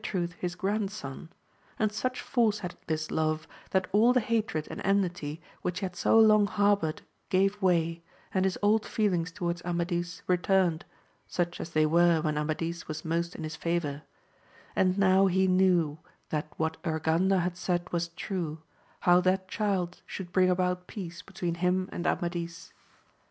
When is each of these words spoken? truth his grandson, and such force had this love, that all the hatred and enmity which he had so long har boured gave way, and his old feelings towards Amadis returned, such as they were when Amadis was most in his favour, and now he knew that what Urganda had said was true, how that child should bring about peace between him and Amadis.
truth 0.03 0.33
his 0.39 0.55
grandson, 0.55 1.29
and 1.77 1.91
such 1.91 2.21
force 2.21 2.57
had 2.57 2.73
this 2.87 3.11
love, 3.11 3.47
that 3.69 3.85
all 3.91 4.13
the 4.13 4.19
hatred 4.19 4.67
and 4.71 4.81
enmity 4.83 5.39
which 5.61 5.77
he 5.81 5.85
had 5.85 5.95
so 5.95 6.17
long 6.19 6.47
har 6.47 6.75
boured 6.75 7.01
gave 7.29 7.61
way, 7.61 8.01
and 8.33 8.43
his 8.43 8.57
old 8.63 8.83
feelings 8.83 9.31
towards 9.31 9.61
Amadis 9.61 10.23
returned, 10.25 10.85
such 11.27 11.61
as 11.61 11.69
they 11.69 11.85
were 11.85 12.19
when 12.19 12.35
Amadis 12.35 12.87
was 12.87 13.05
most 13.05 13.35
in 13.35 13.43
his 13.43 13.55
favour, 13.55 14.01
and 14.75 14.97
now 14.97 15.27
he 15.27 15.45
knew 15.45 15.99
that 16.29 16.47
what 16.57 16.81
Urganda 16.81 17.39
had 17.41 17.55
said 17.55 17.87
was 17.91 18.07
true, 18.07 18.63
how 19.01 19.21
that 19.21 19.47
child 19.47 20.01
should 20.07 20.31
bring 20.31 20.49
about 20.49 20.87
peace 20.87 21.21
between 21.21 21.53
him 21.61 21.87
and 21.91 22.07
Amadis. 22.07 22.73